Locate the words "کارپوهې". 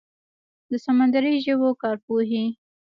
1.81-2.43